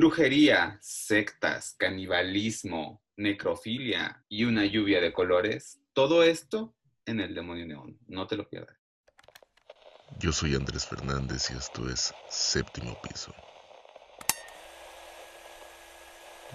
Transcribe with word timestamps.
Brujería, 0.00 0.78
sectas, 0.80 1.74
canibalismo, 1.78 3.02
necrofilia 3.18 4.24
y 4.30 4.44
una 4.44 4.64
lluvia 4.64 4.98
de 4.98 5.12
colores. 5.12 5.78
Todo 5.92 6.22
esto 6.22 6.74
en 7.04 7.20
el 7.20 7.34
demonio 7.34 7.66
neón. 7.66 7.98
No 8.06 8.26
te 8.26 8.34
lo 8.34 8.48
pierdas. 8.48 8.78
Yo 10.18 10.32
soy 10.32 10.54
Andrés 10.54 10.86
Fernández 10.86 11.50
y 11.50 11.58
esto 11.58 11.86
es 11.90 12.14
Séptimo 12.30 12.96
Piso. 13.02 13.34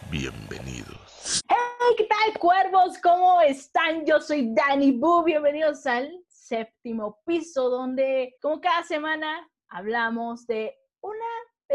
Bienvenidos. 0.09 1.41
Hey, 1.47 1.95
¿qué 1.99 2.05
tal, 2.05 2.39
cuervos? 2.39 2.97
¿Cómo 2.97 3.41
están? 3.41 4.07
Yo 4.07 4.21
soy 4.21 4.55
Dani 4.55 4.91
Boo. 4.93 5.23
Bienvenidos 5.23 5.85
al 5.85 6.11
Séptimo 6.27 7.21
Piso, 7.27 7.69
donde, 7.69 8.37
como 8.41 8.59
cada 8.59 8.81
semana, 8.81 9.47
hablamos 9.69 10.47
de 10.47 10.75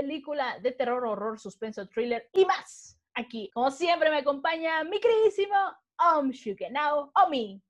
película 0.01 0.59
de 0.61 0.73
terror, 0.73 1.05
horror, 1.05 1.39
suspenso, 1.39 1.87
thriller 1.87 2.31
y 2.33 2.47
más. 2.47 2.99
Aquí, 3.13 3.51
como 3.53 3.71
siempre, 3.71 4.09
me 4.09 4.19
acompaña 4.19 4.83
mi 4.83 4.99
queridísimo 4.99 5.55
Om 5.99 6.31
Shukenao 6.31 7.13
Omi. 7.15 7.61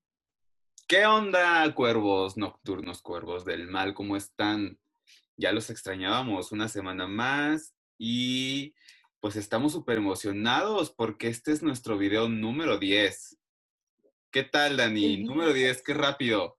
¿Qué 0.86 1.06
onda, 1.06 1.74
cuervos 1.74 2.36
nocturnos, 2.36 3.02
cuervos 3.02 3.44
del 3.44 3.66
mal? 3.66 3.94
¿Cómo 3.94 4.16
están? 4.16 4.78
Ya 5.36 5.50
los 5.50 5.70
extrañábamos 5.70 6.52
una 6.52 6.68
semana 6.68 7.08
más 7.08 7.74
y 7.98 8.74
pues 9.18 9.34
estamos 9.34 9.72
súper 9.72 9.98
emocionados 9.98 10.92
porque 10.92 11.26
este 11.26 11.50
es 11.50 11.64
nuestro 11.64 11.98
video 11.98 12.28
número 12.28 12.78
10. 12.78 13.38
¿Qué 14.30 14.44
tal, 14.44 14.76
Dani? 14.76 15.24
Número 15.24 15.52
10, 15.52 15.66
10. 15.78 15.82
qué 15.82 15.94
rápido. 15.94 16.56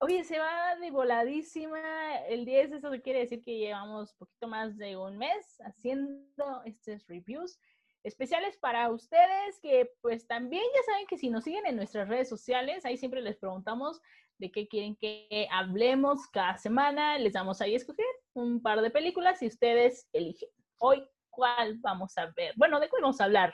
Oye, 0.00 0.22
se 0.22 0.38
va 0.38 0.76
de 0.76 0.92
voladísima 0.92 2.18
el 2.28 2.44
10, 2.44 2.72
eso 2.72 2.90
quiere 3.02 3.20
decir 3.20 3.42
que 3.42 3.58
llevamos 3.58 4.14
poquito 4.14 4.46
más 4.46 4.76
de 4.76 4.96
un 4.96 5.18
mes 5.18 5.56
haciendo 5.60 6.62
estos 6.64 7.04
reviews 7.08 7.58
especiales 8.04 8.56
para 8.58 8.90
ustedes 8.90 9.58
que 9.60 9.90
pues 10.00 10.28
también 10.28 10.62
ya 10.72 10.82
saben 10.84 11.06
que 11.08 11.18
si 11.18 11.30
nos 11.30 11.42
siguen 11.42 11.66
en 11.66 11.74
nuestras 11.74 12.08
redes 12.08 12.28
sociales, 12.28 12.84
ahí 12.84 12.96
siempre 12.96 13.20
les 13.22 13.38
preguntamos 13.38 14.00
de 14.38 14.52
qué 14.52 14.68
quieren 14.68 14.94
que 14.94 15.48
hablemos 15.50 16.28
cada 16.28 16.56
semana, 16.58 17.18
les 17.18 17.32
damos 17.32 17.60
ahí 17.60 17.74
a 17.74 17.78
escoger 17.78 18.06
un 18.34 18.62
par 18.62 18.80
de 18.82 18.92
películas 18.92 19.42
y 19.42 19.48
ustedes 19.48 20.08
eligen. 20.12 20.48
Hoy, 20.78 21.04
¿cuál 21.28 21.76
vamos 21.78 22.16
a 22.18 22.26
ver? 22.36 22.54
Bueno, 22.56 22.78
¿de 22.78 22.88
cuál 22.88 23.02
vamos 23.02 23.20
a 23.20 23.24
hablar, 23.24 23.52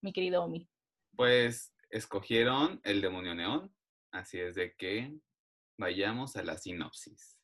mi 0.00 0.12
querido 0.12 0.44
Omi? 0.44 0.68
Pues 1.16 1.74
escogieron 1.90 2.80
el 2.84 3.00
demonio 3.00 3.34
neón, 3.34 3.74
así 4.12 4.38
es 4.38 4.54
de 4.54 4.72
que 4.76 5.18
vayamos 5.80 6.36
a 6.36 6.42
la 6.42 6.56
sinopsis. 6.56 7.36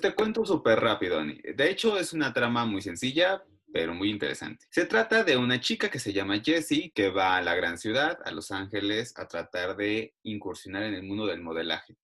Te 0.00 0.14
cuento 0.14 0.44
súper 0.44 0.78
rápido, 0.78 1.16
Dani. 1.16 1.40
De 1.54 1.70
hecho, 1.70 1.98
es 1.98 2.12
una 2.12 2.32
trama 2.32 2.64
muy 2.64 2.80
sencilla, 2.80 3.42
pero 3.72 3.94
muy 3.94 4.10
interesante. 4.10 4.66
Se 4.70 4.84
trata 4.84 5.24
de 5.24 5.36
una 5.36 5.60
chica 5.60 5.90
que 5.90 5.98
se 5.98 6.12
llama 6.12 6.40
Jessie, 6.40 6.92
que 6.94 7.08
va 7.10 7.36
a 7.36 7.42
la 7.42 7.54
gran 7.54 7.78
ciudad, 7.78 8.18
a 8.24 8.30
Los 8.30 8.52
Ángeles, 8.52 9.14
a 9.16 9.26
tratar 9.26 9.76
de 9.76 10.14
incursionar 10.22 10.84
en 10.84 10.94
el 10.94 11.02
mundo 11.02 11.26
del 11.26 11.40
modelaje. 11.40 11.96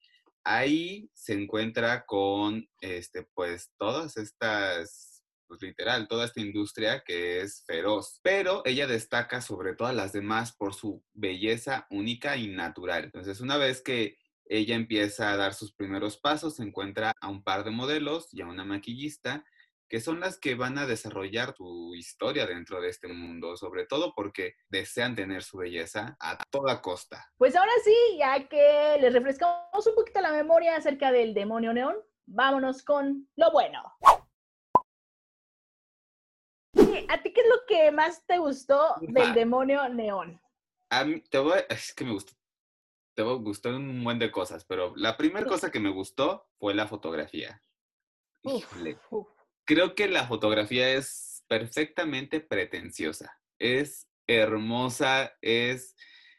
Ahí 0.43 1.09
se 1.13 1.35
encuentra 1.35 2.05
con, 2.07 2.69
este, 2.81 3.25
pues, 3.35 3.71
todas 3.79 4.17
estas, 4.17 5.16
pues, 5.47 5.63
literal, 5.63 6.09
toda 6.09 6.25
esta 6.25 6.41
industria 6.41 7.03
que 7.05 7.41
es 7.41 7.65
feroz. 7.67 8.21
Pero 8.23 8.63
ella 8.65 8.87
destaca 8.87 9.41
sobre 9.41 9.75
todas 9.75 9.95
las 9.95 10.13
demás 10.13 10.55
por 10.57 10.75
su 10.75 11.05
belleza 11.13 11.87
única 11.91 12.37
y 12.37 12.49
natural. 12.49 13.05
Entonces, 13.05 13.41
una 13.41 13.57
vez 13.57 13.83
que 13.83 14.19
ella 14.49 14.77
empieza 14.77 15.33
a 15.33 15.37
dar 15.37 15.55
sus 15.55 15.73
primeros 15.73 16.19
pasos, 16.19 16.57
se 16.57 16.63
encuentra 16.63 17.13
a 17.21 17.29
un 17.29 17.43
par 17.43 17.65
de 17.65 17.71
modelos 17.71 18.29
y 18.33 18.43
a 18.43 18.47
una 18.47 18.65
maquillista 18.65 19.45
que 19.89 20.01
son 20.01 20.21
las 20.21 20.39
que 20.39 20.55
van 20.55 20.79
a 20.79 20.87
desarrollar 20.87 21.55
tu 21.55 21.95
historia 21.95 22.47
dentro 22.47 22.81
de 22.81 22.89
este 22.89 23.09
mundo, 23.09 23.57
sobre 23.57 23.87
todo 23.87 24.13
porque 24.15 24.55
desean 24.69 25.15
tener 25.15 25.43
su 25.43 25.59
belleza 25.59 26.17
a 26.21 26.39
toda 26.51 26.83
costa. 26.83 27.31
Pues 27.37 27.55
ahora 27.55 27.73
sí, 27.85 27.95
ya 28.19 28.49
que 28.49 28.99
les 29.01 29.13
refrescamos 29.13 29.87
un 29.87 29.95
poquito 29.95 30.21
la 30.21 30.33
memoria 30.33 30.77
acerca 30.77 31.13
del 31.13 31.35
demonio 31.35 31.73
neón, 31.73 31.97
vámonos 32.27 32.83
con 32.83 33.29
lo 33.37 33.53
bueno. 33.53 33.81
¿A 37.09 37.23
ti 37.23 37.33
qué 37.33 37.41
es 37.41 37.47
lo 37.49 37.67
que 37.67 37.91
más 37.93 38.25
te 38.27 38.39
gustó 38.39 38.95
del 39.01 39.35
demonio 39.35 39.89
neón? 39.89 40.41
A 40.91 41.05
mí, 41.05 41.21
te 41.21 41.39
voy, 41.39 41.61
es 41.69 41.93
que 41.95 42.05
me 42.05 42.13
gustó, 42.13 42.33
te 43.15 43.23
gustar 43.23 43.75
un 43.75 44.05
buen 44.05 44.19
de 44.19 44.31
cosas, 44.31 44.65
pero 44.65 44.95
la 44.97 45.17
primera 45.17 45.47
cosa 45.47 45.71
que 45.71 45.81
me 45.81 45.91
gustó 45.91 46.49
fue 46.59 46.75
la 46.75 46.87
fotografía. 46.87 47.61
Uf, 48.43 48.55
Híjole, 48.55 48.99
uf. 49.11 49.29
creo 49.65 49.95
que 49.95 50.09
la 50.09 50.27
fotografía 50.27 50.91
es 50.93 51.45
perfectamente 51.49 52.41
pretenciosa, 52.41 53.41
es 53.59 54.09
hermosa, 54.27 55.33
es 55.41 55.97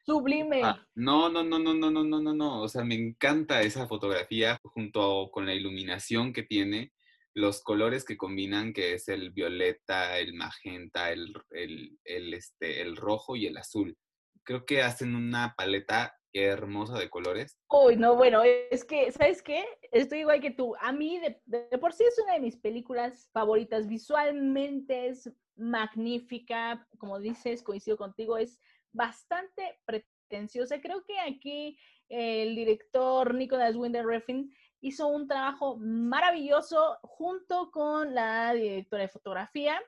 Sublime. 0.07 0.63
Ah, 0.63 0.87
no, 0.95 1.27
no, 1.27 1.43
no, 1.43 1.59
no, 1.59 1.73
no, 1.73 1.91
no, 1.91 2.01
no, 2.01 2.21
no, 2.21 2.33
no. 2.33 2.61
O 2.61 2.69
sea, 2.69 2.85
me 2.85 2.95
encanta 2.95 3.61
esa 3.61 3.87
fotografía 3.87 4.57
junto 4.63 5.29
con 5.33 5.45
la 5.45 5.53
iluminación 5.53 6.31
que 6.31 6.43
tiene, 6.43 6.93
los 7.37 7.61
colores 7.61 8.03
que 8.03 8.17
combinan, 8.17 8.73
que 8.73 8.95
es 8.95 9.07
el 9.09 9.29
violeta, 9.29 10.17
el 10.17 10.33
magenta, 10.33 11.11
el, 11.11 11.35
el, 11.51 12.33
este, 12.33 12.81
el 12.81 12.95
rojo 12.95 13.35
y 13.35 13.45
el 13.45 13.57
azul. 13.57 13.95
Creo 14.43 14.65
que 14.65 14.81
hacen 14.81 15.15
una 15.15 15.53
paleta 15.55 16.17
hermosa 16.33 16.97
de 16.97 17.11
colores. 17.11 17.55
Uy, 17.69 17.95
no, 17.95 18.15
bueno, 18.15 18.41
es 18.43 18.83
que, 18.83 19.11
¿sabes 19.11 19.43
qué? 19.43 19.65
Estoy 19.91 20.21
igual 20.21 20.41
que 20.41 20.49
tú. 20.49 20.75
A 20.79 20.91
mí, 20.91 21.19
de, 21.19 21.77
por 21.77 21.93
sí, 21.93 22.05
es 22.05 22.17
una 22.17 22.33
de 22.33 22.39
mis 22.39 22.57
películas 22.57 23.29
favoritas. 23.31 23.87
Visualmente 23.87 25.09
es 25.09 25.31
magnífica. 25.55 26.87
Como 26.97 27.19
dices, 27.19 27.61
coincido 27.61 27.97
contigo, 27.97 28.39
es 28.39 28.59
bastante 28.91 29.79
pretenciosa. 29.85 30.81
Creo 30.81 31.03
que 31.03 31.19
aquí 31.19 31.77
el 32.09 32.55
director 32.55 33.35
Nicholas 33.35 33.75
Winder 33.75 34.07
Refn 34.07 34.49
hizo 34.81 35.07
un 35.07 35.27
trabajo 35.27 35.77
maravilloso 35.77 36.97
junto 37.03 37.71
con 37.71 38.13
la 38.13 38.53
directora 38.53 39.03
de 39.03 39.09
fotografía. 39.09 39.81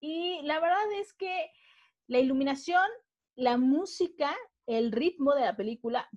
Y 0.00 0.40
la 0.42 0.60
verdad 0.60 0.92
es 1.00 1.12
que 1.14 1.50
la 2.06 2.18
iluminación, 2.18 2.84
la 3.36 3.56
música, 3.56 4.34
el 4.66 4.92
ritmo 4.92 5.34
de 5.34 5.42
la 5.42 5.56
película 5.56 6.08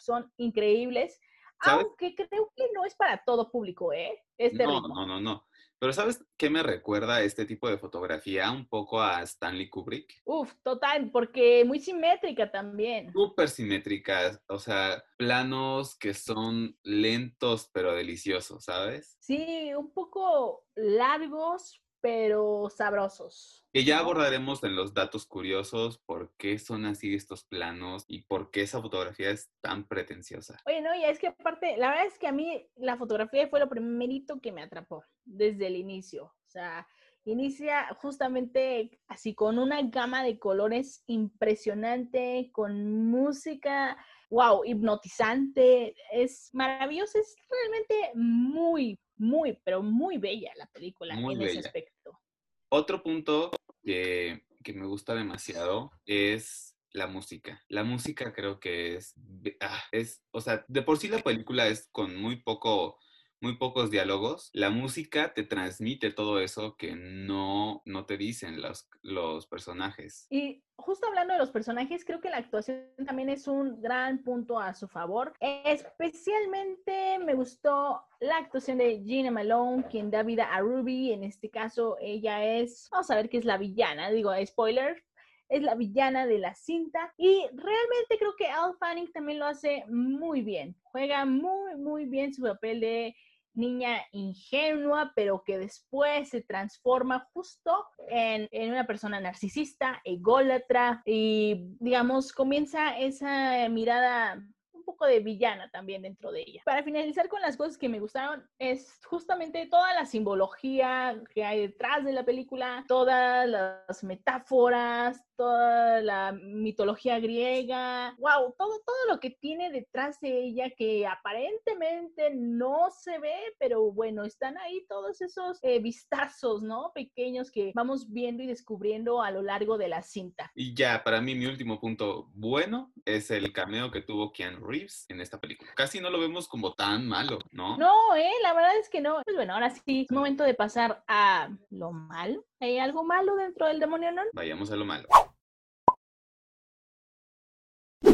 son 0.00 0.32
increíbles. 0.36 1.20
¿Sabes? 1.62 1.86
Aunque 1.86 2.14
creo 2.14 2.52
que 2.56 2.64
no 2.74 2.84
es 2.84 2.94
para 2.94 3.22
todo 3.24 3.50
público, 3.50 3.92
¿eh? 3.92 4.22
Este 4.36 4.64
No, 4.66 4.80
ritmo. 4.80 4.94
no, 4.94 5.06
no, 5.06 5.20
no. 5.20 5.46
Pero 5.84 5.92
¿sabes 5.92 6.24
qué 6.38 6.48
me 6.48 6.62
recuerda 6.62 7.20
este 7.20 7.44
tipo 7.44 7.68
de 7.68 7.76
fotografía? 7.76 8.50
Un 8.50 8.66
poco 8.66 9.02
a 9.02 9.20
Stanley 9.20 9.68
Kubrick. 9.68 10.22
Uf, 10.24 10.50
total, 10.62 11.10
porque 11.10 11.62
muy 11.66 11.78
simétrica 11.78 12.50
también. 12.50 13.12
súper 13.12 13.50
simétricas, 13.50 14.40
o 14.48 14.58
sea, 14.58 15.04
planos 15.18 15.94
que 15.98 16.14
son 16.14 16.74
lentos 16.84 17.68
pero 17.70 17.92
deliciosos, 17.92 18.64
¿sabes? 18.64 19.18
Sí, 19.20 19.74
un 19.76 19.92
poco 19.92 20.64
largos, 20.74 21.82
pero 22.04 22.68
sabrosos. 22.68 23.64
Que 23.72 23.82
ya 23.82 23.98
abordaremos 23.98 24.62
en 24.62 24.76
los 24.76 24.92
datos 24.92 25.24
curiosos 25.24 25.96
por 25.96 26.34
qué 26.36 26.58
son 26.58 26.84
así 26.84 27.14
estos 27.14 27.44
planos 27.44 28.04
y 28.08 28.26
por 28.26 28.50
qué 28.50 28.60
esa 28.60 28.82
fotografía 28.82 29.30
es 29.30 29.50
tan 29.62 29.88
pretenciosa. 29.88 30.60
Oye, 30.66 30.82
no, 30.82 30.94
ya 30.94 31.08
es 31.08 31.18
que 31.18 31.28
aparte, 31.28 31.78
la 31.78 31.88
verdad 31.88 32.04
es 32.04 32.18
que 32.18 32.26
a 32.26 32.32
mí 32.32 32.68
la 32.76 32.98
fotografía 32.98 33.48
fue 33.48 33.58
lo 33.58 33.70
primerito 33.70 34.38
que 34.38 34.52
me 34.52 34.62
atrapó 34.62 35.02
desde 35.24 35.68
el 35.68 35.76
inicio. 35.76 36.24
O 36.26 36.50
sea, 36.50 36.86
inicia 37.24 37.88
justamente 37.94 39.00
así 39.08 39.34
con 39.34 39.58
una 39.58 39.80
gama 39.80 40.22
de 40.22 40.38
colores 40.38 41.04
impresionante, 41.06 42.50
con 42.52 43.06
música, 43.06 43.96
wow, 44.34 44.64
hipnotizante. 44.64 45.94
Es 46.12 46.50
maravilloso, 46.52 47.18
es 47.18 47.36
realmente 47.48 48.10
muy, 48.14 48.98
muy, 49.16 49.58
pero 49.64 49.82
muy 49.82 50.18
bella 50.18 50.52
la 50.56 50.66
película 50.66 51.14
Muy 51.14 51.34
en 51.34 51.42
ese 51.42 51.60
aspecto. 51.60 52.20
Otro 52.68 53.02
punto 53.02 53.52
que, 53.82 54.44
que 54.64 54.72
me 54.72 54.86
gusta 54.86 55.14
demasiado 55.14 55.92
es 56.04 56.76
la 56.90 57.06
música. 57.06 57.62
La 57.68 57.84
música 57.84 58.32
creo 58.32 58.58
que 58.58 58.96
es, 58.96 59.14
ah, 59.60 59.82
es, 59.92 60.22
o 60.32 60.40
sea, 60.40 60.64
de 60.68 60.82
por 60.82 60.98
sí 60.98 61.08
la 61.08 61.20
película 61.20 61.68
es 61.68 61.88
con 61.92 62.16
muy 62.16 62.42
poco, 62.42 62.98
muy 63.44 63.56
pocos 63.58 63.90
diálogos. 63.90 64.48
La 64.54 64.70
música 64.70 65.34
te 65.34 65.42
transmite 65.42 66.10
todo 66.10 66.40
eso 66.40 66.78
que 66.78 66.96
no, 66.96 67.82
no 67.84 68.06
te 68.06 68.16
dicen 68.16 68.62
los, 68.62 68.88
los 69.02 69.46
personajes. 69.46 70.26
Y 70.30 70.64
justo 70.76 71.06
hablando 71.06 71.34
de 71.34 71.40
los 71.40 71.50
personajes, 71.50 72.06
creo 72.06 72.22
que 72.22 72.30
la 72.30 72.38
actuación 72.38 72.86
también 73.04 73.28
es 73.28 73.46
un 73.46 73.82
gran 73.82 74.22
punto 74.22 74.58
a 74.58 74.72
su 74.72 74.88
favor. 74.88 75.34
Especialmente 75.40 77.18
me 77.18 77.34
gustó 77.34 78.02
la 78.18 78.38
actuación 78.38 78.78
de 78.78 79.02
Gina 79.04 79.30
Malone, 79.30 79.84
quien 79.90 80.10
da 80.10 80.22
vida 80.22 80.44
a 80.44 80.60
Ruby. 80.60 81.12
En 81.12 81.22
este 81.22 81.50
caso, 81.50 81.98
ella 82.00 82.42
es, 82.42 82.88
vamos 82.90 83.10
a 83.10 83.16
ver 83.16 83.28
qué 83.28 83.36
es 83.36 83.44
la 83.44 83.58
villana, 83.58 84.10
digo, 84.10 84.32
spoiler. 84.46 85.04
Es 85.50 85.62
la 85.62 85.74
villana 85.74 86.26
de 86.26 86.38
la 86.38 86.54
cinta 86.54 87.12
y 87.18 87.42
realmente 87.52 88.16
creo 88.18 88.34
que 88.34 88.46
Al 88.46 88.74
Fanning 88.78 89.12
también 89.12 89.38
lo 89.38 89.44
hace 89.44 89.84
muy 89.88 90.40
bien. 90.40 90.74
Juega 90.84 91.26
muy, 91.26 91.76
muy 91.76 92.06
bien 92.06 92.32
su 92.32 92.40
papel 92.40 92.80
de 92.80 93.14
niña 93.54 94.02
ingenua, 94.12 95.12
pero 95.14 95.42
que 95.44 95.58
después 95.58 96.28
se 96.28 96.42
transforma 96.42 97.28
justo 97.32 97.86
en, 98.08 98.48
en, 98.50 98.70
una 98.70 98.86
persona 98.86 99.20
narcisista, 99.20 100.00
ególatra, 100.04 101.02
y 101.06 101.76
digamos, 101.80 102.32
comienza 102.32 102.98
esa 102.98 103.68
mirada 103.68 104.44
poco 104.84 105.06
de 105.06 105.20
villana 105.20 105.68
también 105.70 106.02
dentro 106.02 106.30
de 106.30 106.42
ella. 106.46 106.62
Para 106.64 106.82
finalizar 106.82 107.28
con 107.28 107.40
las 107.40 107.56
cosas 107.56 107.78
que 107.78 107.88
me 107.88 108.00
gustaron, 108.00 108.48
es 108.58 109.00
justamente 109.04 109.66
toda 109.66 109.92
la 109.94 110.06
simbología 110.06 111.20
que 111.34 111.44
hay 111.44 111.60
detrás 111.60 112.04
de 112.04 112.12
la 112.12 112.24
película, 112.24 112.84
todas 112.86 113.48
las 113.48 114.04
metáforas, 114.04 115.24
toda 115.36 116.00
la 116.00 116.32
mitología 116.32 117.18
griega, 117.20 118.14
wow, 118.18 118.54
todo, 118.56 118.80
todo 118.84 119.14
lo 119.14 119.20
que 119.20 119.30
tiene 119.30 119.70
detrás 119.70 120.20
de 120.20 120.44
ella 120.44 120.70
que 120.70 121.06
aparentemente 121.06 122.30
no 122.34 122.90
se 122.90 123.18
ve, 123.18 123.36
pero 123.58 123.92
bueno, 123.92 124.24
están 124.24 124.58
ahí 124.58 124.84
todos 124.88 125.20
esos 125.20 125.58
eh, 125.62 125.80
vistazos, 125.80 126.62
¿no? 126.62 126.92
Pequeños 126.94 127.50
que 127.50 127.72
vamos 127.74 128.10
viendo 128.10 128.42
y 128.42 128.46
descubriendo 128.46 129.22
a 129.22 129.30
lo 129.30 129.42
largo 129.42 129.78
de 129.78 129.88
la 129.88 130.02
cinta. 130.02 130.50
Y 130.54 130.74
ya, 130.74 131.02
para 131.04 131.20
mí 131.20 131.34
mi 131.34 131.46
último 131.46 131.80
punto 131.80 132.30
bueno 132.34 132.92
es 133.04 133.30
el 133.30 133.52
cameo 133.52 133.90
que 133.90 134.02
tuvo 134.02 134.32
Keanu 134.32 134.66
Reeves 134.66 135.06
en 135.08 135.20
esta 135.20 135.40
película. 135.40 135.70
Casi 135.74 136.00
no 136.00 136.10
lo 136.10 136.20
vemos 136.20 136.48
como 136.48 136.74
tan 136.74 137.06
malo, 137.06 137.38
¿no? 137.50 137.76
No, 137.76 138.14
eh, 138.16 138.30
la 138.42 138.54
verdad 138.54 138.76
es 138.78 138.88
que 138.88 139.00
no. 139.00 139.20
Pues 139.24 139.36
bueno, 139.36 139.54
ahora 139.54 139.70
sí, 139.70 140.02
es 140.02 140.12
momento 140.12 140.44
de 140.44 140.54
pasar 140.54 141.04
a 141.06 141.50
lo 141.70 141.92
malo. 141.92 142.44
¿Hay 142.64 142.78
algo 142.78 143.04
malo 143.04 143.36
dentro 143.36 143.66
del 143.66 143.78
demonio 143.78 144.10
no? 144.10 144.22
Vayamos 144.32 144.70
a 144.70 144.76
lo 144.76 144.86
malo 144.86 145.06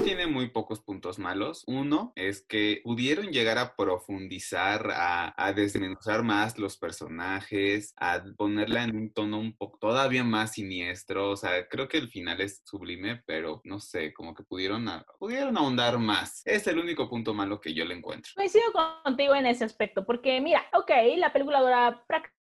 tiene 0.03 0.27
muy 0.27 0.49
pocos 0.49 0.81
puntos 0.81 1.19
malos. 1.19 1.63
Uno 1.67 2.13
es 2.17 2.45
que 2.47 2.81
pudieron 2.83 3.29
llegar 3.29 3.59
a 3.59 3.77
profundizar, 3.77 4.91
a, 4.93 5.35
a, 5.37 5.53
desmenuzar 5.53 6.23
más 6.23 6.59
los 6.59 6.79
personajes, 6.79 7.93
a 7.97 8.23
ponerla 8.37 8.85
en 8.85 8.97
un 8.97 9.13
tono 9.13 9.39
un 9.39 9.57
poco 9.57 9.79
todavía 9.79 10.25
más 10.25 10.53
siniestro. 10.53 11.31
O 11.31 11.37
sea, 11.37 11.69
creo 11.69 11.89
que 11.89 11.99
el 11.99 12.09
final 12.09 12.41
es 12.41 12.63
sublime, 12.65 13.23
pero 13.27 13.61
no 13.65 13.79
sé, 13.79 14.13
como 14.13 14.35
que 14.35 14.43
pudieron, 14.43 14.87
pudieron 15.19 15.57
ahondar 15.59 15.99
más. 15.99 16.43
Es 16.45 16.67
el 16.67 16.79
único 16.79 17.09
punto 17.09 17.35
malo 17.35 17.61
que 17.61 17.75
yo 17.75 17.85
le 17.85 17.95
encuentro. 17.95 18.33
Coincido 18.35 18.65
contigo 19.05 19.35
en 19.35 19.47
ese 19.47 19.65
aspecto, 19.65 20.05
porque 20.07 20.41
mira, 20.41 20.65
ok, 20.73 20.91
la 21.19 21.33
película 21.33 21.61
dura 21.61 22.05
prácticamente 22.07 22.40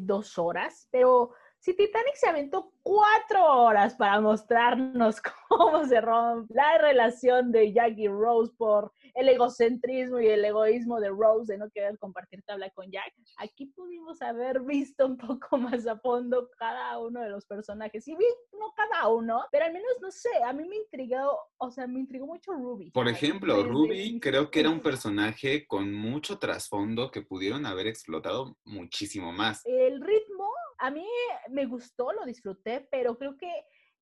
dos 0.00 0.38
horas, 0.38 0.88
pero 0.90 1.32
si 1.58 1.74
Titanic 1.74 2.14
se 2.14 2.28
aventó 2.28 2.72
cuatro 2.82 3.44
horas 3.44 3.94
para 3.94 4.20
mostrarnos 4.20 5.20
cómo 5.48 5.84
se 5.84 6.00
rompe 6.00 6.54
la 6.54 6.78
relación 6.78 7.50
de 7.50 7.72
Jack 7.72 7.94
y 7.98 8.08
Rose 8.08 8.52
por 8.56 8.92
el 9.18 9.28
egocentrismo 9.28 10.20
y 10.20 10.28
el 10.28 10.44
egoísmo 10.44 11.00
de 11.00 11.08
Rose 11.08 11.52
de 11.52 11.58
no 11.58 11.68
querer 11.70 11.98
compartir 11.98 12.40
tabla 12.44 12.70
con 12.70 12.88
Jack, 12.90 13.12
aquí 13.38 13.66
pudimos 13.66 14.22
haber 14.22 14.60
visto 14.60 15.06
un 15.06 15.16
poco 15.16 15.58
más 15.58 15.86
a 15.88 15.98
fondo 15.98 16.48
cada 16.56 16.98
uno 17.00 17.20
de 17.20 17.30
los 17.30 17.44
personajes. 17.44 18.06
Y 18.06 18.14
vi, 18.14 18.24
no 18.52 18.72
cada 18.76 19.08
uno, 19.08 19.44
pero 19.50 19.64
al 19.64 19.72
menos, 19.72 19.90
no 20.00 20.10
sé, 20.12 20.30
a 20.44 20.52
mí 20.52 20.64
me 20.68 20.76
intrigó, 20.76 21.36
o 21.56 21.70
sea, 21.70 21.88
me 21.88 21.98
intrigó 21.98 22.26
mucho 22.26 22.52
Ruby. 22.52 22.92
Por 22.92 23.08
ejemplo, 23.08 23.64
Ruby 23.64 24.20
creo 24.20 24.52
que 24.52 24.60
era 24.60 24.70
un 24.70 24.80
personaje 24.80 25.66
con 25.66 25.92
mucho 25.92 26.38
trasfondo 26.38 27.10
que 27.10 27.22
pudieron 27.22 27.66
haber 27.66 27.88
explotado 27.88 28.56
muchísimo 28.64 29.32
más. 29.32 29.62
El 29.66 30.00
ritmo 30.00 30.48
a 30.78 30.92
mí 30.92 31.06
me 31.50 31.66
gustó, 31.66 32.12
lo 32.12 32.24
disfruté, 32.24 32.86
pero 32.88 33.18
creo 33.18 33.36
que 33.36 33.50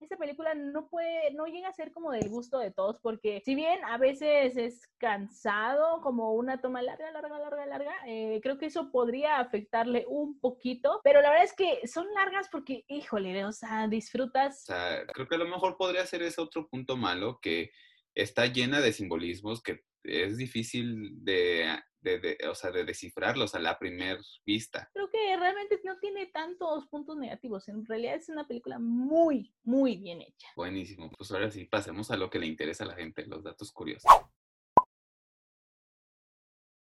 esta 0.01 0.17
película 0.17 0.55
no 0.55 0.89
puede, 0.89 1.33
no 1.33 1.47
llega 1.47 1.69
a 1.69 1.73
ser 1.73 1.93
como 1.93 2.13
del 2.13 2.29
gusto 2.29 2.59
de 2.59 2.71
todos, 2.71 3.01
porque 3.01 3.41
si 3.45 3.55
bien 3.55 3.83
a 3.85 3.99
veces 3.99 4.57
es 4.57 4.89
cansado, 4.99 6.01
como 6.03 6.33
una 6.35 6.61
toma 6.61 6.83
larga, 6.83 7.11
larga, 7.11 7.39
larga, 7.39 7.67
larga, 7.67 7.95
eh, 8.07 8.41
creo 8.43 8.59
que 8.59 8.67
eso 8.67 8.91
podría 8.91 9.39
afectarle 9.39 10.05
un 10.09 10.39
poquito, 10.39 11.01
pero 11.03 11.21
la 11.21 11.31
verdad 11.31 11.45
es 11.45 11.55
que 11.55 11.87
son 11.87 12.07
largas 12.15 12.49
porque, 12.51 12.85
híjole, 12.89 13.45
o 13.45 13.53
sea, 13.53 13.89
disfrutas. 13.89 14.65
Creo 15.13 15.29
que 15.29 15.35
a 15.35 15.39
lo 15.39 15.49
mejor 15.49 15.77
podría 15.77 16.05
ser 16.07 16.23
ese 16.23 16.41
otro 16.41 16.69
punto 16.69 16.97
malo 16.97 17.39
que 17.41 17.71
está 18.15 18.47
llena 18.47 18.81
de 18.81 18.93
simbolismos 18.93 19.63
que 19.63 19.85
es 20.03 20.37
difícil 20.37 21.25
de 21.25 21.79
de, 22.07 22.39
o 22.49 22.55
sea, 22.55 22.71
de 22.71 22.85
descifrarlos 22.85 23.55
a 23.55 23.59
la 23.59 23.79
primera 23.79 24.21
vista. 24.45 24.91
Creo 24.93 25.11
que 25.11 25.37
realmente 25.37 25.81
no 25.85 25.99
tiene 25.99 26.27
tantos 26.27 26.87
puntos 26.87 27.17
negativos. 27.17 27.69
En 27.69 27.85
realidad 27.85 28.15
es 28.15 28.29
una 28.29 28.47
película 28.47 28.79
muy, 28.79 29.53
muy 29.65 29.97
bien 29.97 30.23
hecha. 30.23 30.49
Buenísimo. 30.57 31.11
Pues 31.17 31.31
ahora 31.33 31.51
sí, 31.51 31.65
pasemos 31.65 32.11
a 32.11 32.17
lo 32.17 32.31
que 32.31 32.39
le 32.39 32.47
interesa 32.47 32.85
a 32.85 32.89
la 32.89 32.95
gente, 32.95 33.27
los 33.27 33.43
datos 33.43 33.73
curiosos. 33.73 34.11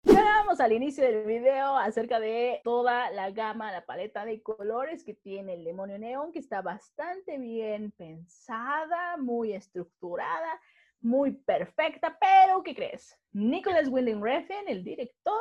Hablábamos 0.08 0.60
al 0.60 0.72
inicio 0.72 1.04
del 1.04 1.26
video 1.26 1.76
acerca 1.76 2.20
de 2.20 2.60
toda 2.62 3.10
la 3.10 3.30
gama, 3.32 3.72
la 3.72 3.84
paleta 3.84 4.24
de 4.24 4.40
colores 4.40 5.02
que 5.02 5.14
tiene 5.14 5.54
el 5.54 5.64
demonio 5.64 5.98
neón, 5.98 6.32
que 6.32 6.38
está 6.38 6.62
bastante 6.62 7.38
bien 7.38 7.90
pensada, 7.90 9.16
muy 9.16 9.52
estructurada 9.52 10.60
muy 11.06 11.32
perfecta, 11.32 12.18
pero 12.20 12.62
¿qué 12.62 12.74
crees? 12.74 13.16
Nicholas 13.32 13.88
Winding 13.88 14.20
Refn, 14.20 14.68
el 14.68 14.82
director, 14.82 15.40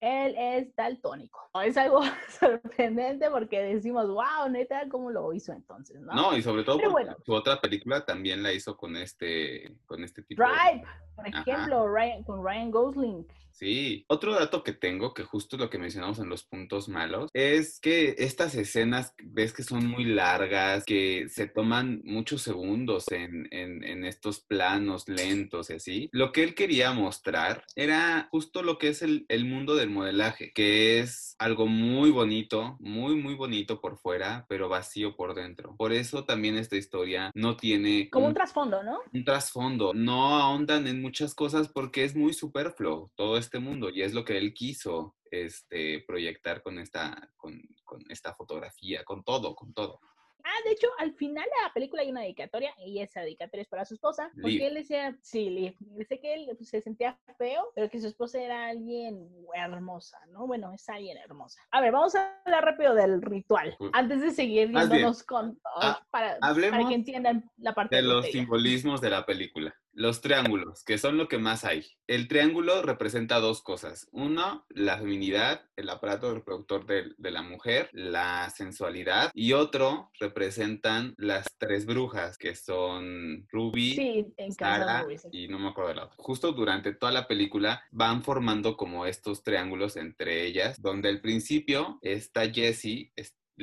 él 0.00 0.34
es 0.38 0.74
daltónico. 0.76 1.50
Es 1.64 1.76
algo 1.76 2.00
sorprendente 2.40 3.28
porque 3.30 3.60
decimos, 3.60 4.06
wow, 4.06 4.48
neta, 4.48 4.88
¿cómo 4.88 5.10
lo 5.10 5.32
hizo 5.32 5.52
entonces? 5.52 6.00
No, 6.00 6.14
no 6.14 6.36
y 6.36 6.42
sobre 6.42 6.64
todo 6.64 6.78
porque 6.78 7.10
su 7.24 7.32
otra 7.32 7.60
película 7.60 8.04
también 8.04 8.42
la 8.42 8.52
hizo 8.52 8.76
con 8.76 8.96
este, 8.96 9.76
con 9.86 10.04
este 10.04 10.22
tipo. 10.22 10.42
Drive, 10.42 10.84
por 11.22 11.40
ejemplo, 11.40 11.86
con 12.26 12.44
Ryan 12.44 12.70
Gosling. 12.70 13.26
Sí, 13.52 14.04
otro 14.08 14.34
dato 14.34 14.64
que 14.64 14.72
tengo, 14.72 15.14
que 15.14 15.22
justo 15.22 15.56
lo 15.56 15.70
que 15.70 15.78
mencionamos 15.78 16.18
en 16.18 16.28
los 16.28 16.42
puntos 16.42 16.88
malos, 16.88 17.30
es 17.32 17.78
que 17.80 18.14
estas 18.18 18.54
escenas 18.54 19.14
ves 19.22 19.52
que 19.52 19.62
son 19.62 19.86
muy 19.86 20.04
largas, 20.04 20.84
que 20.84 21.28
se 21.28 21.46
toman 21.46 22.02
muchos 22.04 22.42
segundos 22.42 23.04
en, 23.12 23.46
en, 23.52 24.04
estos 24.04 24.40
planos 24.40 25.08
lentos 25.08 25.70
y 25.70 25.74
así. 25.74 26.08
Lo 26.12 26.32
que 26.32 26.42
él 26.42 26.56
quería 26.56 26.92
mostrar 26.92 27.64
era 27.76 28.26
justo 28.32 28.64
lo 28.64 28.78
que 28.78 28.88
es 28.88 29.02
el, 29.02 29.26
el 29.28 29.44
mundo 29.44 29.76
del 29.76 29.90
modelaje, 29.90 30.52
que 30.52 30.98
es 30.98 31.36
algo 31.38 31.66
muy 31.66 32.10
bonito, 32.10 32.76
muy, 32.80 33.14
muy 33.14 33.34
bonito 33.34 33.80
por 33.80 33.96
fuera, 33.96 34.44
pero 34.48 34.68
vacío 34.68 35.14
por 35.14 35.34
dentro. 35.34 35.76
Por 35.76 35.92
eso 35.92 36.24
también 36.24 36.56
esta 36.56 36.76
historia 36.76 37.30
no 37.34 37.56
tiene... 37.56 38.10
Como 38.10 38.26
un, 38.26 38.30
un 38.30 38.34
trasfondo, 38.34 38.82
¿no? 38.82 38.98
Un 39.12 39.24
trasfondo. 39.24 39.92
No 39.94 40.36
ahondan 40.36 40.88
en 40.88 41.00
muchas 41.12 41.34
cosas 41.34 41.68
porque 41.68 42.04
es 42.04 42.16
muy 42.16 42.32
superfluo. 42.32 43.12
Todo 43.16 43.36
este 43.36 43.58
mundo 43.58 43.90
y 43.90 44.00
es 44.00 44.14
lo 44.14 44.24
que 44.24 44.38
él 44.38 44.54
quiso 44.54 45.14
este, 45.30 46.02
proyectar 46.06 46.62
con 46.62 46.78
esta, 46.78 47.30
con, 47.36 47.60
con 47.84 48.02
esta 48.10 48.34
fotografía, 48.34 49.04
con 49.04 49.22
todo, 49.22 49.54
con 49.54 49.74
todo. 49.74 50.00
Ah, 50.42 50.64
de 50.64 50.72
hecho, 50.72 50.88
al 50.98 51.12
final 51.12 51.44
de 51.44 51.66
la 51.66 51.72
película 51.74 52.00
hay 52.00 52.10
una 52.10 52.22
dedicatoria 52.22 52.74
y 52.84 53.00
esa 53.00 53.20
dedicatoria 53.20 53.62
es 53.62 53.68
para 53.68 53.84
su 53.84 53.94
esposa, 53.94 54.32
porque 54.40 54.66
él 54.66 54.74
decía, 54.74 55.14
sí, 55.20 55.76
dice 55.78 56.18
que 56.18 56.34
él 56.34 56.48
pues, 56.56 56.70
se 56.70 56.80
sentía 56.80 57.16
feo, 57.36 57.70
pero 57.74 57.90
que 57.90 58.00
su 58.00 58.08
esposa 58.08 58.40
era 58.40 58.68
alguien 58.68 59.28
hermosa, 59.54 60.18
¿no? 60.30 60.46
Bueno, 60.46 60.72
es 60.72 60.88
alguien 60.88 61.18
hermosa. 61.18 61.60
A 61.70 61.80
ver, 61.82 61.92
vamos 61.92 62.14
a 62.14 62.40
hablar 62.46 62.64
rápido 62.64 62.94
del 62.94 63.20
ritual, 63.20 63.76
antes 63.92 64.22
de 64.22 64.30
seguir 64.30 64.68
viéndonos 64.68 65.22
con 65.22 65.60
ah, 65.76 66.04
para, 66.10 66.38
para, 66.40 66.88
que 66.88 66.94
entiendan 66.94 67.44
la 67.58 67.74
parte 67.74 67.96
de 67.96 68.02
los 68.02 68.26
simbolismos 68.26 69.00
de 69.00 69.10
la 69.10 69.24
película. 69.24 69.72
Los 69.92 70.20
triángulos, 70.20 70.84
que 70.84 70.98
son 70.98 71.16
lo 71.16 71.28
que 71.28 71.38
más 71.38 71.64
hay. 71.64 71.84
El 72.06 72.28
triángulo 72.28 72.82
representa 72.82 73.40
dos 73.40 73.62
cosas. 73.62 74.08
Uno, 74.12 74.64
la 74.68 74.98
feminidad, 74.98 75.66
el 75.76 75.88
aparato 75.88 76.32
reproductor 76.34 76.86
de, 76.86 77.12
de, 77.16 77.30
la 77.30 77.42
mujer, 77.42 77.88
la 77.92 78.50
sensualidad. 78.50 79.30
Y 79.34 79.52
otro, 79.52 80.10
representan 80.18 81.14
las 81.16 81.46
tres 81.58 81.86
brujas, 81.86 82.38
que 82.38 82.54
son 82.54 83.46
Ruby, 83.50 83.94
sí, 83.94 84.26
Sara 84.58 85.06
y 85.30 85.48
no 85.48 85.58
me 85.58 85.68
acuerdo 85.68 85.90
del 85.90 85.98
otro. 86.00 86.16
Justo 86.22 86.52
durante 86.52 86.94
toda 86.94 87.12
la 87.12 87.26
película 87.26 87.82
van 87.90 88.22
formando 88.22 88.76
como 88.76 89.06
estos 89.06 89.42
triángulos 89.42 89.96
entre 89.96 90.44
ellas, 90.44 90.80
donde 90.80 91.08
al 91.08 91.20
principio 91.20 91.98
está 92.02 92.50
Jessie, 92.50 93.12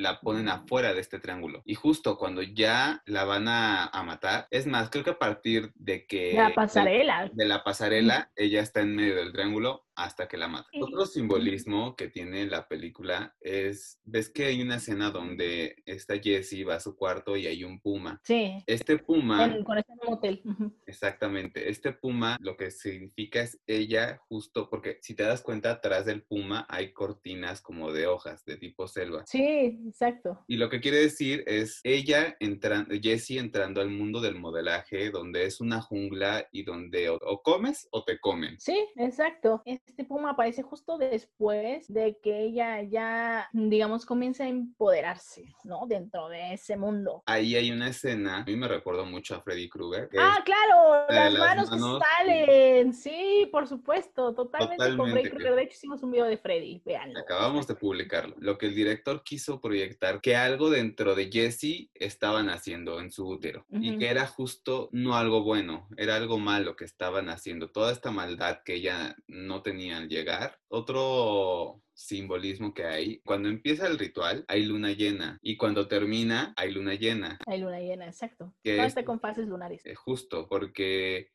la 0.00 0.20
ponen 0.20 0.48
afuera 0.48 0.94
de 0.94 1.00
este 1.00 1.18
triángulo. 1.18 1.62
Y 1.64 1.74
justo 1.74 2.18
cuando 2.18 2.42
ya 2.42 3.02
la 3.06 3.24
van 3.24 3.46
a, 3.48 3.90
matar, 4.04 4.48
es 4.50 4.66
más, 4.66 4.90
creo 4.90 5.04
que 5.04 5.10
a 5.10 5.18
partir 5.18 5.72
de 5.74 6.06
que... 6.06 6.34
La 6.34 6.54
pasarela. 6.54 7.30
De, 7.32 7.44
la 7.46 7.62
pasarela, 7.62 8.30
ella 8.34 8.60
está 8.60 8.80
en 8.80 8.96
medio 8.96 9.16
del 9.16 9.32
triángulo 9.32 9.84
hasta 10.04 10.28
que 10.28 10.36
la 10.36 10.48
mata. 10.48 10.68
Otro 10.80 11.06
simbolismo 11.06 11.96
que 11.96 12.08
tiene 12.08 12.46
la 12.46 12.68
película 12.68 13.36
es, 13.40 14.00
ves 14.04 14.30
que 14.30 14.46
hay 14.46 14.62
una 14.62 14.76
escena 14.76 15.10
donde 15.10 15.82
esta 15.86 16.18
Jessie 16.18 16.64
va 16.64 16.76
a 16.76 16.80
su 16.80 16.96
cuarto 16.96 17.36
y 17.36 17.46
hay 17.46 17.64
un 17.64 17.80
puma. 17.80 18.20
Sí. 18.24 18.62
Este 18.66 18.98
puma... 18.98 19.62
con 19.64 19.78
esta 19.78 19.92
Un 19.92 20.10
motel. 20.10 20.42
Exactamente. 20.86 21.68
Este 21.68 21.92
puma 21.92 22.36
lo 22.40 22.56
que 22.56 22.70
significa 22.70 23.40
es 23.42 23.60
ella 23.66 24.18
justo 24.28 24.68
porque 24.70 24.98
si 25.02 25.14
te 25.14 25.22
das 25.22 25.42
cuenta 25.42 25.72
atrás 25.72 26.06
del 26.06 26.22
puma 26.22 26.66
hay 26.68 26.92
cortinas 26.92 27.60
como 27.60 27.92
de 27.92 28.06
hojas 28.06 28.44
de 28.44 28.56
tipo 28.56 28.88
selva. 28.88 29.24
Sí, 29.26 29.80
exacto. 29.86 30.44
Y 30.46 30.56
lo 30.56 30.68
que 30.68 30.80
quiere 30.80 30.98
decir 30.98 31.44
es 31.46 31.80
ella 31.84 32.36
entrando, 32.40 32.94
Jessie 33.00 33.38
entrando 33.38 33.80
al 33.80 33.90
mundo 33.90 34.20
del 34.20 34.36
modelaje 34.36 35.10
donde 35.10 35.44
es 35.44 35.60
una 35.60 35.80
jungla 35.80 36.46
y 36.52 36.64
donde 36.64 37.08
o, 37.10 37.16
o 37.16 37.42
comes 37.42 37.88
o 37.90 38.04
te 38.04 38.18
comen. 38.18 38.58
Sí, 38.58 38.78
exacto. 38.96 39.62
Este 39.90 40.04
puma 40.04 40.30
aparece 40.30 40.62
justo 40.62 40.98
después 40.98 41.92
de 41.92 42.16
que 42.22 42.44
ella 42.44 42.80
ya, 42.80 43.48
digamos, 43.52 44.06
comienza 44.06 44.44
a 44.44 44.48
empoderarse, 44.48 45.52
¿no? 45.64 45.84
Dentro 45.88 46.28
de 46.28 46.54
ese 46.54 46.76
mundo. 46.76 47.24
Ahí 47.26 47.56
hay 47.56 47.72
una 47.72 47.88
escena, 47.88 48.36
a 48.38 48.44
mí 48.44 48.54
me 48.54 48.68
recuerdo 48.68 49.04
mucho 49.04 49.34
a 49.34 49.40
Freddy 49.42 49.68
Krueger. 49.68 50.08
Ah, 50.16 50.38
claro, 50.44 51.06
las 51.08 51.32
las 51.32 51.40
manos, 51.40 51.70
manos, 51.70 51.98
que 51.98 52.06
salen. 52.22 52.94
Sí, 52.94 53.48
por 53.50 53.66
supuesto, 53.66 54.32
totalmente, 54.32 54.76
con 54.76 54.96
Totalmente, 54.96 55.22
Freddy 55.22 55.30
Krueger. 55.34 55.54
De 55.56 55.62
hecho, 55.64 55.74
hicimos 55.74 56.02
un 56.04 56.12
video 56.12 56.26
de 56.26 56.36
Freddy, 56.36 56.80
véanlo. 56.84 57.18
Acabamos 57.18 57.66
de 57.66 57.74
publicarlo. 57.74 58.36
Lo 58.38 58.58
que 58.58 58.66
el 58.66 58.76
director 58.76 59.24
quiso 59.24 59.60
proyectar, 59.60 60.20
que 60.20 60.36
algo 60.36 60.70
dentro 60.70 61.16
de 61.16 61.32
Jessie 61.32 61.90
estaban 61.94 62.48
haciendo 62.48 63.00
en 63.00 63.10
su 63.10 63.26
útero. 63.26 63.66
Y 63.70 63.90
Ujú. 63.90 63.98
que 63.98 64.08
era 64.08 64.28
justo 64.28 64.88
no 64.92 65.16
algo 65.16 65.42
bueno, 65.42 65.88
era 65.96 66.14
algo 66.14 66.38
malo 66.38 66.76
que 66.76 66.84
estaban 66.84 67.28
haciendo. 67.28 67.72
Toda 67.72 67.90
esta 67.90 68.12
maldad 68.12 68.60
que 68.64 68.74
ella 68.74 69.16
no 69.26 69.62
tenía 69.62 69.79
al 69.88 70.08
llegar. 70.08 70.58
Otro 70.68 71.82
simbolismo 71.94 72.74
que 72.74 72.84
hay, 72.84 73.20
cuando 73.22 73.48
empieza 73.48 73.86
el 73.86 73.98
ritual 73.98 74.44
hay 74.48 74.64
luna 74.64 74.92
llena 74.92 75.38
y 75.42 75.56
cuando 75.56 75.88
termina 75.88 76.52
hay 76.56 76.72
luna 76.72 76.94
llena. 76.94 77.38
Hay 77.46 77.60
luna 77.60 77.78
llena, 77.80 78.06
exacto. 78.06 78.54
Que 78.62 78.78
es- 78.78 78.86
está 78.88 79.04
con 79.04 79.20
fases 79.20 79.46
lunares. 79.48 79.84
Eh, 79.86 79.94
justo, 79.94 80.48
porque 80.48 81.30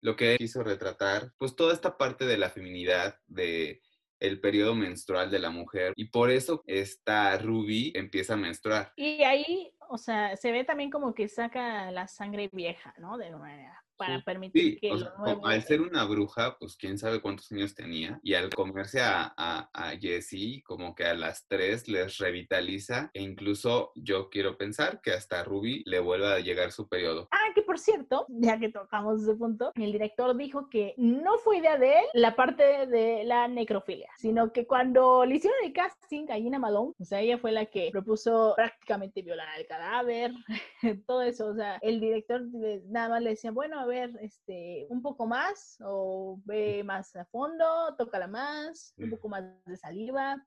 lo 0.00 0.14
que 0.16 0.36
quiso 0.36 0.62
retratar, 0.62 1.32
pues 1.38 1.56
toda 1.56 1.72
esta 1.74 1.96
parte 1.96 2.26
de 2.26 2.38
la 2.38 2.50
feminidad, 2.50 3.18
de 3.26 3.80
el 4.20 4.40
periodo 4.40 4.74
menstrual 4.74 5.30
de 5.30 5.38
la 5.38 5.50
mujer, 5.50 5.92
y 5.96 6.06
por 6.06 6.30
eso 6.30 6.62
esta 6.66 7.36
Ruby 7.38 7.92
empieza 7.94 8.34
a 8.34 8.36
menstruar. 8.38 8.92
Y 8.96 9.22
ahí, 9.22 9.72
o 9.88 9.98
sea, 9.98 10.36
se 10.36 10.50
ve 10.52 10.64
también 10.64 10.90
como 10.90 11.14
que 11.14 11.28
saca 11.28 11.90
la 11.90 12.08
sangre 12.08 12.48
vieja, 12.52 12.94
¿no? 12.98 13.18
De 13.18 13.26
alguna 13.26 13.44
manera, 13.50 13.83
para 13.96 14.22
permitir 14.22 14.62
Sí, 14.62 14.78
que 14.80 14.92
o 14.92 14.98
sea, 14.98 15.12
nuevo 15.18 15.46
al 15.46 15.62
ser 15.62 15.80
una 15.80 16.04
bruja, 16.04 16.56
pues 16.58 16.76
quién 16.76 16.98
sabe 16.98 17.20
cuántos 17.20 17.50
años 17.52 17.74
tenía, 17.74 18.20
y 18.22 18.34
al 18.34 18.50
comerse 18.50 19.00
a, 19.00 19.34
a, 19.36 19.70
a 19.72 19.96
Jessie, 19.98 20.62
como 20.62 20.94
que 20.94 21.04
a 21.04 21.14
las 21.14 21.46
tres 21.46 21.88
les 21.88 22.18
revitaliza, 22.18 23.10
e 23.14 23.22
incluso 23.22 23.92
yo 23.94 24.28
quiero 24.30 24.56
pensar 24.56 25.00
que 25.00 25.12
hasta 25.12 25.44
Ruby 25.44 25.82
le 25.86 26.00
vuelva 26.00 26.34
a 26.34 26.40
llegar 26.40 26.72
su 26.72 26.88
periodo. 26.88 27.28
Ah, 27.30 27.52
que 27.54 27.62
por 27.62 27.78
cierto, 27.78 28.26
ya 28.28 28.58
que 28.58 28.68
tocamos 28.68 29.22
ese 29.22 29.34
punto, 29.34 29.72
el 29.74 29.92
director 29.92 30.36
dijo 30.36 30.68
que 30.68 30.94
no 30.96 31.38
fue 31.38 31.58
idea 31.58 31.78
de 31.78 31.98
él 31.98 32.04
la 32.14 32.36
parte 32.36 32.86
de 32.86 33.24
la 33.24 33.48
necrofilia, 33.48 34.08
sino 34.18 34.52
que 34.52 34.66
cuando 34.66 35.24
le 35.24 35.36
hicieron 35.36 35.58
el 35.64 35.72
casting 35.72 36.26
a 36.30 36.36
Gina 36.36 36.58
Malone, 36.58 36.92
o 36.98 37.04
sea, 37.04 37.20
ella 37.20 37.38
fue 37.38 37.52
la 37.52 37.66
que 37.66 37.90
propuso 37.92 38.54
prácticamente 38.56 39.22
violar 39.22 39.48
al 39.48 39.66
cadáver, 39.66 40.32
todo 41.06 41.22
eso, 41.22 41.46
o 41.46 41.54
sea, 41.54 41.78
el 41.82 42.00
director 42.00 42.42
nada 42.86 43.08
más 43.08 43.22
le 43.22 43.30
decía, 43.30 43.50
bueno, 43.50 43.78
a 43.78 43.86
ver, 43.86 43.93
este, 44.20 44.86
un 44.88 45.02
poco 45.02 45.26
más, 45.26 45.78
o 45.80 46.40
ve 46.44 46.82
más 46.84 47.14
a 47.16 47.24
fondo, 47.26 47.94
tócala 47.96 48.26
más, 48.26 48.94
un 48.98 49.10
poco 49.10 49.28
más 49.28 49.44
de 49.64 49.76
saliva, 49.76 50.44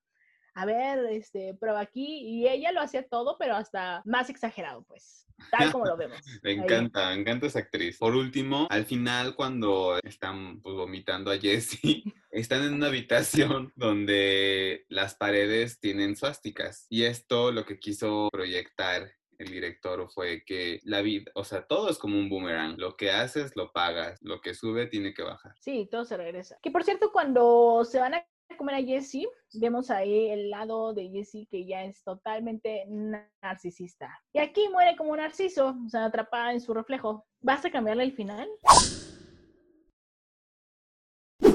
a 0.58 0.66
ver, 0.66 1.06
este, 1.12 1.54
prueba 1.54 1.82
aquí, 1.82 2.22
y 2.24 2.48
ella 2.48 2.72
lo 2.72 2.82
hacía 2.82 3.08
todo, 3.08 3.38
pero 3.38 3.56
hasta 3.56 4.02
más 4.06 4.30
exagerado, 4.32 4.84
pues, 4.86 5.28
tal 5.52 5.72
como 5.72 5.86
lo 5.86 5.96
vemos. 5.96 6.20
Me 6.44 6.50
ahí. 6.50 6.58
encanta, 6.58 7.10
me 7.10 7.22
encanta 7.22 7.46
esa 7.46 7.60
actriz. 7.60 8.00
Por 8.00 8.16
último, 8.16 8.68
al 8.72 8.86
final 8.86 9.36
cuando 9.36 10.00
están 10.04 10.60
pues, 10.62 10.76
vomitando 10.76 11.30
a 11.30 11.38
Jessie, 11.38 12.04
están 12.32 12.64
en 12.64 12.74
una 12.74 12.88
habitación 12.88 13.72
donde 13.76 14.86
las 14.90 15.14
paredes 15.14 15.80
tienen 15.80 16.16
suásticas. 16.16 16.88
Y 16.90 17.04
esto 17.04 17.52
lo 17.52 17.64
que 17.64 17.78
quiso 17.78 18.30
proyectar 18.32 19.12
el 19.40 19.52
director 19.52 20.10
fue 20.10 20.44
que 20.46 20.80
la 20.84 21.02
vida, 21.02 21.32
o 21.36 21.44
sea, 21.44 21.66
todo 21.66 21.90
es 21.90 21.98
como 21.98 22.18
un 22.18 22.30
boomerang. 22.30 22.78
Lo 22.78 22.96
que 22.96 23.12
haces, 23.12 23.56
lo 23.56 23.72
pagas. 23.72 24.18
Lo 24.22 24.42
que 24.42 24.54
sube, 24.54 24.88
tiene 24.88 25.14
que 25.14 25.24
bajar. 25.24 25.54
Sí, 25.60 25.88
todo 25.92 26.06
se 26.06 26.18
regresa. 26.18 26.58
Que 26.62 26.72
por 26.72 26.84
cierto, 26.84 27.12
cuando 27.12 27.84
se 27.86 28.00
van 28.00 28.16
a 28.16 28.26
comer 28.58 28.76
a 28.76 28.84
Jessie, 28.84 29.28
vemos 29.54 29.92
ahí 29.92 30.30
el 30.30 30.50
lado 30.50 30.94
de 30.94 31.10
Jessie 31.10 31.48
que 31.50 31.66
ya 31.66 31.84
es 31.84 32.04
totalmente 32.04 32.86
narcisista. 32.88 34.10
Y 34.34 34.40
aquí 34.40 34.68
muere 34.70 34.96
como 34.96 35.16
narciso, 35.16 35.76
o 35.86 35.90
sea, 35.90 36.06
atrapada 36.06 36.54
en 36.54 36.62
su 36.62 36.74
reflejo. 36.74 37.26
¿Vas 37.42 37.64
a 37.66 37.72
cambiarle 37.72 38.04
el 38.04 38.14
final? 38.14 38.48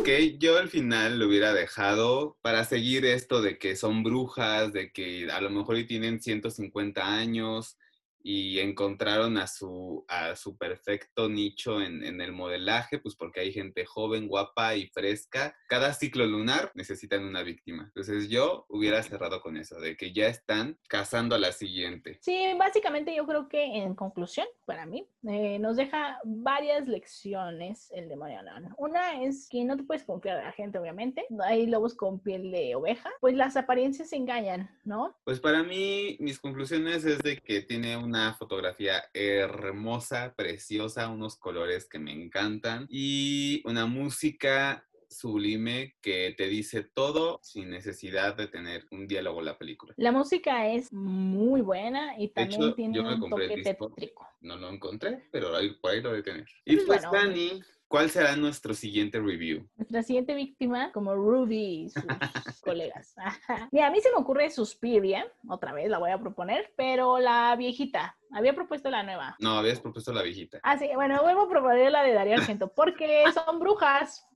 Que 0.02 0.36
yo 0.38 0.58
al 0.58 0.68
final 0.68 1.18
lo 1.18 1.28
hubiera 1.28 1.52
dejado 1.52 2.36
para 2.42 2.64
seguir 2.64 3.04
esto 3.04 3.40
de 3.40 3.58
que 3.58 3.76
son 3.76 4.02
brujas, 4.02 4.72
de 4.72 4.90
que 4.90 5.30
a 5.30 5.40
lo 5.40 5.50
mejor 5.50 5.76
tienen 5.86 6.20
150 6.20 7.06
años 7.06 7.78
y 8.22 8.58
encontraron 8.60 9.36
a 9.38 9.46
su, 9.46 10.04
a 10.08 10.36
su 10.36 10.56
perfecto 10.56 11.28
nicho 11.28 11.80
en, 11.80 12.04
en, 12.04 12.20
el 12.20 12.32
modelaje, 12.32 12.98
pues 12.98 13.16
porque 13.16 13.40
hay 13.40 13.52
gente 13.52 13.84
joven, 13.84 14.28
guapa 14.28 14.76
y 14.76 14.86
fresca. 14.88 15.56
Cada 15.68 15.92
ciclo 15.92 16.26
lunar 16.26 16.70
necesitan 16.74 17.24
una 17.24 17.42
víctima. 17.42 17.84
Entonces 17.84 18.28
yo 18.28 18.64
hubiera 18.68 19.02
cerrado 19.02 19.40
con 19.40 19.56
eso, 19.56 19.80
de 19.80 19.96
que 19.96 20.12
ya 20.12 20.28
están 20.28 20.78
cazando 20.88 21.34
a 21.34 21.38
la 21.38 21.52
siguiente. 21.52 22.18
Sí, 22.20 22.46
básicamente 22.58 23.14
yo 23.14 23.26
creo 23.26 23.48
que 23.48 23.64
en 23.64 23.94
conclusión, 23.94 24.46
para 24.66 24.86
mí, 24.86 25.08
eh, 25.28 25.58
nos 25.58 25.76
deja 25.76 26.18
varias 26.24 26.86
lecciones 26.88 27.90
el 27.92 28.08
demonio 28.08 28.42
neón. 28.42 28.74
Una 28.78 29.22
es 29.22 29.48
que 29.48 29.64
no 29.64 29.76
te 29.76 29.82
puedes 29.82 30.04
confiar 30.04 30.38
a 30.38 30.44
la 30.44 30.52
gente, 30.52 30.78
obviamente. 30.78 31.26
Hay 31.44 31.66
lobos 31.66 31.94
con 31.94 32.20
piel 32.20 32.50
de 32.50 32.74
oveja, 32.74 33.10
pues 33.20 33.34
las 33.34 33.56
apariencias 33.56 34.12
engañan, 34.12 34.70
¿no? 34.84 35.16
Pues 35.24 35.40
para 35.40 35.62
mí, 35.62 36.16
mis 36.20 36.38
conclusiones 36.38 37.04
es 37.04 37.18
de 37.18 37.38
que 37.38 37.62
tiene 37.62 37.96
un 37.96 38.11
una 38.12 38.34
fotografía 38.34 39.04
hermosa, 39.14 40.34
preciosa, 40.36 41.08
unos 41.08 41.36
colores 41.36 41.88
que 41.88 41.98
me 41.98 42.12
encantan 42.12 42.86
y 42.90 43.62
una 43.64 43.86
música 43.86 44.86
sublime 45.08 45.96
que 46.02 46.34
te 46.36 46.46
dice 46.46 46.82
todo 46.82 47.40
sin 47.42 47.70
necesidad 47.70 48.36
de 48.36 48.48
tener 48.48 48.86
un 48.90 49.06
diálogo 49.06 49.38
en 49.38 49.46
la 49.46 49.56
película. 49.56 49.94
La 49.96 50.12
música 50.12 50.68
es 50.68 50.92
muy 50.92 51.62
buena 51.62 52.18
y 52.18 52.28
también 52.28 52.60
de 52.60 52.66
hecho, 52.66 52.74
tiene 52.74 52.96
yo 52.96 53.02
me 53.02 53.14
un 53.14 53.20
compré 53.20 53.48
toque 53.48 53.54
el 53.54 53.64
disco. 53.96 54.28
No 54.42 54.56
lo 54.56 54.68
encontré, 54.68 55.28
pero 55.32 55.56
ahí, 55.56 55.70
por 55.80 55.92
ahí 55.92 56.02
lo 56.02 56.12
de 56.12 56.22
tener. 56.22 56.46
Y 56.66 56.76
Pues 56.76 56.86
pues, 56.86 57.06
bueno. 57.08 57.28
Dani, 57.28 57.62
¿cuál 57.92 58.08
será 58.08 58.34
nuestro 58.36 58.72
siguiente 58.72 59.20
review? 59.20 59.68
Nuestra 59.76 60.02
siguiente 60.02 60.34
víctima, 60.34 60.90
como 60.92 61.14
Ruby 61.14 61.84
y 61.84 61.90
sus 61.90 62.02
colegas. 62.64 63.14
Mira, 63.70 63.88
a 63.88 63.90
mí 63.90 64.00
se 64.00 64.10
me 64.10 64.16
ocurre 64.16 64.50
Suspiria, 64.50 65.30
otra 65.46 65.74
vez 65.74 65.90
la 65.90 65.98
voy 65.98 66.10
a 66.10 66.18
proponer, 66.18 66.72
pero 66.74 67.18
la 67.18 67.54
viejita. 67.54 68.16
Había 68.32 68.54
propuesto 68.54 68.88
la 68.88 69.02
nueva. 69.02 69.36
No, 69.40 69.58
habías 69.58 69.78
propuesto 69.78 70.10
la 70.10 70.22
viejita. 70.22 70.58
Ah, 70.62 70.78
sí, 70.78 70.88
bueno, 70.94 71.22
vuelvo 71.22 71.42
a 71.42 71.48
proponer 71.50 71.92
la 71.92 72.02
de 72.02 72.14
Darío 72.14 72.36
Argento, 72.36 72.72
porque 72.74 73.24
son 73.32 73.60
brujas. 73.60 74.26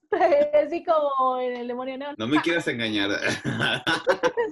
Así 0.62 0.84
como 0.84 1.40
en 1.40 1.56
el 1.56 1.66
demonio 1.66 1.96
neón. 1.96 2.14
No 2.18 2.28
me 2.28 2.40
quieras 2.42 2.68
engañar. 2.68 3.10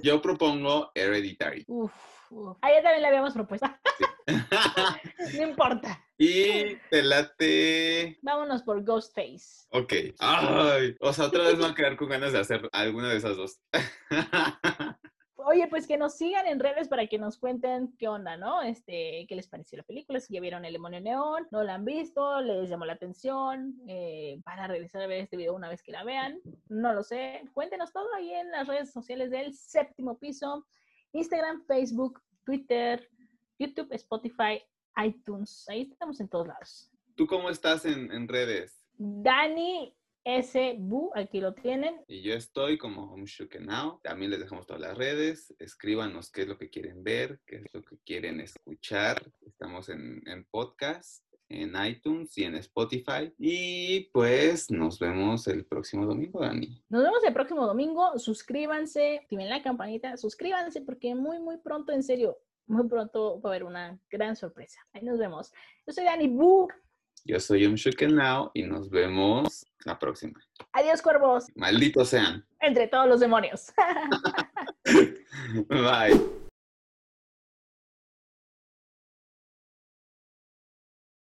Yo 0.03 0.19
propongo 0.19 0.91
Hereditary. 0.95 1.63
Uf, 1.67 1.93
uf. 2.31 2.57
A 2.61 2.71
ella 2.71 2.81
también 2.81 3.03
la 3.03 3.07
habíamos 3.09 3.33
propuesto. 3.33 3.67
no 5.37 5.43
importa. 5.43 6.03
y 6.17 6.75
te 6.89 7.03
late. 7.03 8.17
Vámonos 8.21 8.63
por 8.63 8.83
Ghostface. 8.83 9.67
Ok. 9.71 9.93
Ay, 10.19 10.95
o 10.99 11.13
sea, 11.13 11.25
otra 11.25 11.43
vez 11.43 11.57
voy 11.57 11.69
a 11.69 11.75
quedar 11.75 11.97
con 11.97 12.09
ganas 12.09 12.33
de 12.33 12.39
hacer 12.39 12.69
alguna 12.71 13.09
de 13.09 13.17
esas 13.17 13.37
dos. 13.37 13.59
Oye, 15.47 15.67
pues 15.67 15.85
que 15.85 15.97
nos 15.97 16.15
sigan 16.15 16.47
en 16.47 16.59
redes 16.59 16.87
para 16.87 17.05
que 17.05 17.19
nos 17.19 17.37
cuenten 17.37 17.95
qué 17.99 18.07
onda, 18.07 18.35
¿no? 18.35 18.63
Este, 18.63 19.27
qué 19.29 19.35
les 19.35 19.47
pareció 19.47 19.77
la 19.77 19.83
película, 19.83 20.19
si 20.19 20.33
ya 20.33 20.41
vieron 20.41 20.65
El 20.65 20.73
Demonio 20.73 20.99
Neón, 21.01 21.47
no 21.51 21.63
la 21.63 21.75
han 21.75 21.85
visto, 21.85 22.41
les 22.41 22.67
llamó 22.67 22.85
la 22.85 22.93
atención, 22.93 23.79
eh, 23.87 24.41
van 24.43 24.57
a 24.57 24.67
regresar 24.67 25.03
a 25.03 25.07
ver 25.07 25.19
este 25.19 25.37
video 25.37 25.53
una 25.53 25.69
vez 25.69 25.83
que 25.83 25.91
la 25.91 26.03
vean, 26.03 26.39
no 26.67 26.93
lo 26.93 27.03
sé. 27.03 27.43
Cuéntenos 27.53 27.93
todo 27.93 28.11
ahí 28.15 28.33
en 28.33 28.49
las 28.49 28.67
redes 28.67 28.91
sociales 28.91 29.29
del 29.29 29.53
séptimo 29.53 30.17
piso, 30.17 30.65
Instagram, 31.13 31.63
Facebook, 31.67 32.23
Twitter, 32.43 33.07
YouTube, 33.57 33.91
Spotify, 33.91 34.61
iTunes, 35.03 35.65
ahí 35.69 35.89
estamos 35.91 36.19
en 36.19 36.27
todos 36.27 36.47
lados. 36.47 36.91
¿Tú 37.15 37.27
cómo 37.27 37.49
estás 37.49 37.85
en, 37.85 38.11
en 38.11 38.27
redes? 38.27 38.83
Dani 38.97 39.95
S. 40.25 40.75
Bu, 40.79 41.11
aquí 41.13 41.39
lo 41.39 41.53
tienen. 41.53 42.01
Y 42.07 42.21
yo 42.23 42.33
estoy 42.33 42.77
como 42.77 43.13
Home 43.13 43.25
Now. 43.61 43.99
También 44.03 44.31
les 44.31 44.39
dejamos 44.39 44.65
todas 44.65 44.81
las 44.81 44.97
redes. 44.97 45.53
Escríbanos 45.59 46.31
qué 46.31 46.41
es 46.41 46.47
lo 46.47 46.57
que 46.57 46.69
quieren 46.69 47.03
ver, 47.03 47.39
qué 47.45 47.57
es 47.57 47.73
lo 47.73 47.83
que 47.83 47.97
quieren 48.03 48.39
escuchar. 48.39 49.31
Estamos 49.45 49.87
en, 49.89 50.23
en 50.27 50.43
podcast, 50.45 51.23
en 51.47 51.73
iTunes 51.85 52.35
y 52.39 52.43
en 52.43 52.55
Spotify. 52.55 53.31
Y 53.37 54.09
pues 54.11 54.71
nos 54.71 54.97
vemos 54.97 55.47
el 55.47 55.63
próximo 55.65 56.07
domingo, 56.07 56.41
Dani. 56.41 56.83
Nos 56.89 57.03
vemos 57.03 57.23
el 57.23 57.33
próximo 57.33 57.67
domingo. 57.67 58.17
Suscríbanse, 58.17 59.19
activen 59.19 59.49
la 59.49 59.61
campanita, 59.61 60.17
suscríbanse 60.17 60.81
porque 60.81 61.13
muy, 61.13 61.39
muy 61.39 61.57
pronto, 61.57 61.91
en 61.91 62.01
serio, 62.01 62.39
muy 62.67 62.87
pronto 62.87 63.39
va 63.41 63.49
a 63.49 63.53
haber 63.53 63.63
una 63.63 63.99
gran 64.09 64.35
sorpresa. 64.35 64.79
Ahí 64.93 65.03
nos 65.03 65.17
vemos. 65.17 65.51
Yo 65.85 65.93
soy 65.93 66.05
Dani 66.05 66.27
Bu. 66.27 66.67
Yo 67.23 67.39
soy 67.39 67.65
Um 67.65 67.75
Now 68.11 68.51
y 68.53 68.63
nos 68.63 68.89
vemos 68.89 69.65
la 69.83 69.97
próxima. 69.97 70.39
Adiós, 70.73 71.01
cuervos. 71.01 71.45
Malditos 71.55 72.09
sean. 72.09 72.45
Entre 72.59 72.87
todos 72.87 73.07
los 73.07 73.19
demonios. 73.19 73.73
Bye. 75.69 76.44